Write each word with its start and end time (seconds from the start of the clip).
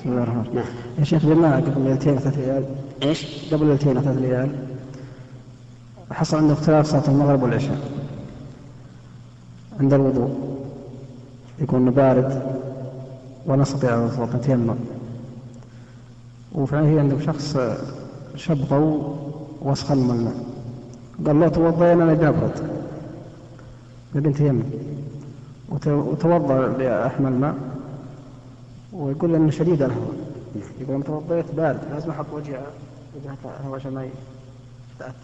بسم 0.00 0.10
الله 0.10 0.22
الرحمن 0.22 0.40
الرحيم. 0.40 0.54
نعم. 0.54 0.66
يا 0.98 1.04
شيخ 1.04 1.26
جماعة 1.26 1.60
قبل 1.60 1.84
ليلتين 1.84 2.18
ثلاث 2.18 2.38
ليال 2.38 2.64
إيش؟ 3.02 3.54
قبل 3.54 3.66
ليلتين 3.66 4.00
ثلاث 4.00 4.18
ليال 4.18 4.50
حصل 6.12 6.36
عنده 6.36 6.52
اختلاف 6.52 6.86
صلاة 6.86 7.02
المغرب 7.08 7.42
والعشاء. 7.42 7.78
عند 9.80 9.92
الوضوء. 9.92 10.30
يكون 11.58 11.90
بارد. 11.90 12.42
ولا 13.46 13.62
نستطيع 13.62 14.08
نتيمم 14.34 14.74
وفعلا 16.52 16.88
هي 16.88 16.98
عندك 16.98 17.20
شخص 17.20 17.58
شبغه 18.36 19.16
وسخن 19.62 19.98
من 19.98 20.10
الماء 20.10 20.34
قال 21.26 21.40
له 21.40 21.48
توضأ 21.48 21.92
أنا 21.92 22.14
جابرد 22.14 22.70
قال 24.14 24.26
انت 24.26 24.40
يمن 24.40 24.70
وتوضأ 25.88 26.66
لأحمل 26.78 27.32
ماء 27.32 27.54
ويقول 28.92 29.34
انه 29.34 29.50
شديد 29.50 29.82
الهواء. 29.82 30.14
يقول 30.80 30.94
لما 30.94 31.04
توضيت 31.04 31.44
بارد 31.56 31.80
لازم 31.92 32.10
أحط 32.10 32.26
وجهه 32.32 32.66
وجهه 33.16 33.36
الهواء 33.60 33.80
عشان 33.80 33.94
ما 33.94 34.08
يتاثر 34.96 35.14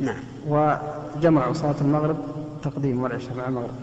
نعم. 0.00 0.16
وجمعوا 0.48 1.52
صلاة 1.52 1.74
المغرب 1.80 2.16
تقديم 2.62 3.02
والعشاء 3.02 3.36
مع 3.36 3.48
المغرب. 3.48 3.74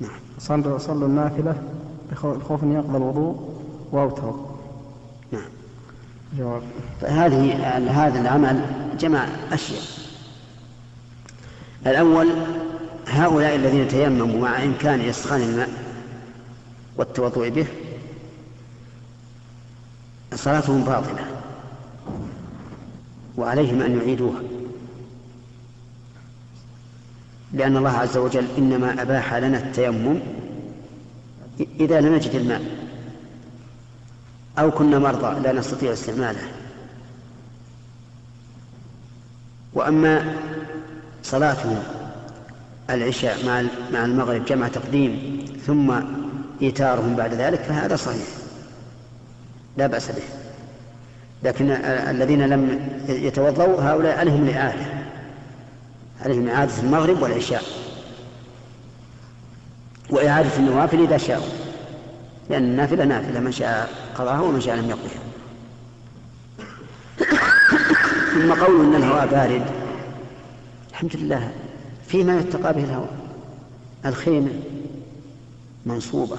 نعم. 0.00 0.10
صلوا 0.38 0.78
صلوا 0.78 1.08
النافلة 1.08 1.62
بخوف 2.12 2.62
أن 2.64 2.72
يقضى 2.72 2.96
الوضوء 2.96 3.54
واوتروا 3.92 4.46
نعم. 5.32 5.48
جواب. 6.38 6.62
فهذه 7.00 7.52
هذا 7.76 8.20
العمل 8.20 8.64
جمع 8.98 9.26
أشياء. 9.52 9.82
الأول 11.86 12.28
هؤلاء 13.08 13.56
الذين 13.56 13.88
تيمموا 13.88 14.40
مع 14.40 14.64
إمكان 14.64 15.00
إسخان 15.00 15.40
الماء 15.42 15.85
والتوضؤ 16.98 17.50
به 17.50 17.66
صلاتهم 20.34 20.84
باطلة 20.84 21.26
وعليهم 23.36 23.82
أن 23.82 23.98
يعيدوها. 23.98 24.40
لأن 27.52 27.76
الله 27.76 27.90
عز 27.90 28.16
وجل 28.16 28.46
إنما 28.58 29.02
أباح 29.02 29.34
لنا 29.34 29.58
التيمم 29.58 30.20
إذا 31.80 32.00
لم 32.00 32.14
نجد 32.14 32.34
الماء. 32.34 32.62
أو 34.58 34.70
كنا 34.70 34.98
مرضى 34.98 35.40
لا 35.40 35.52
نستطيع 35.52 35.92
استعماله. 35.92 36.48
وأما 39.74 40.36
صلاة 41.22 41.82
العشاء 42.90 43.46
مع 43.92 44.04
المغرب 44.04 44.44
جمع 44.44 44.68
تقديم 44.68 45.44
ثم 45.66 46.00
إيتارهم 46.62 47.16
بعد 47.16 47.34
ذلك 47.34 47.60
فهذا 47.60 47.96
صحيح. 47.96 48.26
لا 49.76 49.86
بأس 49.86 50.08
به. 50.08 50.22
لكن 51.42 51.70
الذين 52.10 52.46
لم 52.46 52.88
يتوضأوا 53.08 53.82
هؤلاء 53.82 54.18
عليهم 54.18 54.44
الإعادة 54.44 54.86
عليهم 56.24 56.48
إعادة 56.48 56.72
المغرب 56.82 57.22
والعشاء؟ 57.22 57.62
وإعادة 60.10 60.56
النوافل 60.56 61.02
إذا 61.02 61.16
شاءوا. 61.16 61.46
لأن 62.50 62.62
النافلة 62.62 63.04
نافلة 63.04 63.40
من 63.40 63.52
شاء 63.52 63.90
قضاها 64.14 64.40
ومن 64.40 64.60
شاء 64.60 64.76
لم 64.76 64.90
يقضيها 64.90 65.20
ثم 68.34 68.64
قول 68.64 68.86
إن 68.86 68.94
الهواء 68.94 69.26
بارد. 69.26 69.62
الحمد 70.90 71.16
لله 71.16 71.50
فيما 72.06 72.38
يتقى 72.38 72.74
به 72.74 72.84
الهواء. 72.84 73.10
الخيمة. 74.06 74.50
منصوبة. 75.86 76.36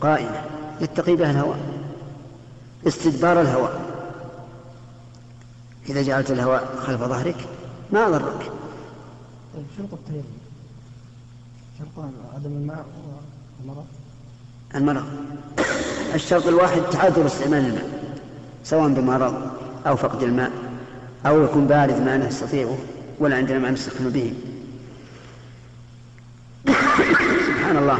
قائمه 0.00 0.42
يتقي 0.80 1.16
بها 1.16 1.30
الهواء 1.30 1.58
استدبار 2.86 3.40
الهواء 3.40 3.80
إذا 5.88 6.02
جعلت 6.02 6.30
الهواء 6.30 6.76
خلف 6.86 7.00
ظهرك 7.00 7.36
ما 7.92 8.08
ضرك؟ 8.08 8.52
طيب 9.54 9.64
شرط 9.78 9.92
التيمم 9.92 10.24
شرط 11.78 12.04
عدم 12.34 12.52
الماء 12.52 12.86
والمرض؟ 13.60 13.86
المرض. 14.74 15.04
الشرط 16.14 16.46
الواحد 16.46 16.82
تعذر 16.82 17.26
استعمال 17.26 17.66
الماء 17.66 18.14
سواء 18.64 18.88
بمرض 18.88 19.50
أو 19.86 19.96
فقد 19.96 20.22
الماء 20.22 20.52
أو 21.26 21.44
يكون 21.44 21.66
بارد 21.66 22.00
ما 22.02 22.16
نستطيعه 22.16 22.78
ولا 23.18 23.36
عندنا 23.36 23.58
ما 23.58 23.70
نستخدم 23.70 24.10
به. 24.10 24.34
سبحان 27.66 27.82
الله. 27.82 27.98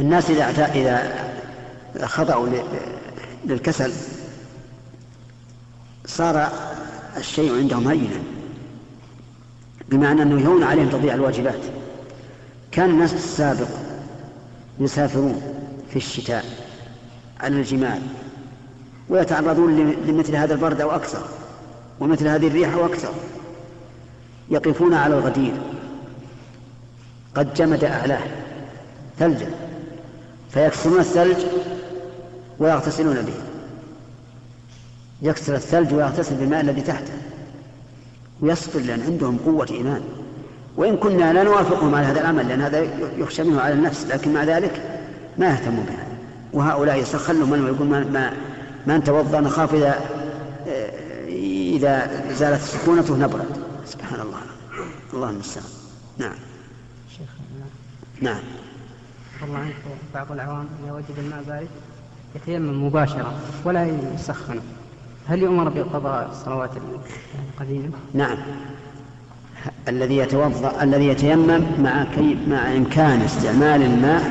الناس 0.00 0.30
إذا 0.30 0.66
إذا 0.74 2.06
خضعوا 2.06 2.48
للكسل 3.44 3.92
صار 6.06 6.48
الشيء 7.16 7.58
عندهم 7.58 7.88
هينا. 7.88 8.22
بمعنى 9.88 10.22
أنه 10.22 10.40
يهون 10.40 10.62
عليهم 10.62 10.88
تضييع 10.88 11.14
الواجبات. 11.14 11.60
كان 12.72 12.90
الناس 12.90 13.14
السابق 13.14 13.68
يسافرون 14.80 15.42
في 15.90 15.96
الشتاء 15.96 16.44
على 17.40 17.56
الجمال 17.56 18.02
ويتعرضون 19.08 19.94
لمثل 20.06 20.36
هذا 20.36 20.54
البرد 20.54 20.80
أو 20.80 20.90
أكثر 20.90 21.28
ومثل 22.00 22.28
هذه 22.28 22.46
الريح 22.46 22.72
أو 22.72 22.86
أكثر. 22.86 23.12
يقفون 24.50 24.94
على 24.94 25.14
الغدير. 25.14 25.54
قد 27.34 27.54
جمد 27.54 27.84
أعلاه 27.84 28.22
ثلجا 29.18 29.50
فيكسرون 30.50 31.00
الثلج 31.00 31.36
ويغتسلون 32.58 33.22
به. 33.22 33.34
يكسر 35.22 35.54
الثلج 35.54 35.94
ويغتسل 35.94 36.34
بالماء 36.34 36.60
الذي 36.60 36.80
تحته. 36.80 37.12
ويصبر 38.40 38.80
لأن 38.80 39.02
عندهم 39.02 39.38
قوة 39.46 39.66
إيمان. 39.70 40.02
وإن 40.76 40.96
كنا 40.96 41.32
لا 41.32 41.42
نوافقهم 41.42 41.94
على 41.94 42.06
هذا 42.06 42.20
العمل 42.20 42.48
لأن 42.48 42.62
هذا 42.62 42.86
يخشى 43.18 43.42
منه 43.42 43.60
على 43.60 43.74
النفس 43.74 44.06
لكن 44.06 44.32
مع 44.32 44.44
ذلك 44.44 45.00
ما 45.38 45.46
يهتموا 45.46 45.84
بها 45.84 46.06
وهؤلاء 46.52 46.96
يسخلوا 46.96 47.46
من 47.46 47.64
ويقول 47.64 47.86
ما, 47.86 48.04
ما 48.04 48.32
من 48.86 49.04
توضأ 49.04 49.40
نخاف 49.40 49.74
إذا 49.74 50.00
إذا 51.76 52.10
زالت 52.32 52.62
سكونته 52.62 53.16
نبرد. 53.16 53.56
سبحان 53.86 54.20
الله. 54.20 54.38
الله 55.14 55.30
المستعان 55.30 55.66
نعم. 56.18 56.51
نعم. 58.20 58.40
الله 59.42 59.58
عنك 59.58 59.74
بعض 60.14 60.32
العوام 60.32 60.66
إذا 60.84 60.92
وجد 60.92 61.18
الماء 61.18 61.42
بارد. 61.48 61.68
يتيمم 62.36 62.86
مباشرة 62.86 63.32
ولا 63.64 63.86
يسخنه 64.14 64.62
هل 65.28 65.42
يؤمر 65.42 65.68
بقضاء 65.68 66.30
الصلوات 66.30 66.70
القديمة؟ 67.54 67.90
نعم. 68.14 68.36
الذي 69.88 70.16
يتوضا 70.16 70.82
الذي 70.82 71.06
يتيمم 71.06 71.62
مع 71.82 72.04
كي 72.04 72.38
مع 72.48 72.76
إمكان 72.76 73.20
استعمال 73.20 73.82
الماء 73.82 74.22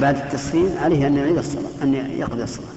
بعد 0.00 0.16
التسخين 0.16 0.78
عليه 0.78 1.06
أن 1.06 1.16
يعيد 1.16 1.38
الصلاة 1.38 1.82
أن 1.82 1.94
يقضي 1.94 2.42
الصلاة. 2.42 2.71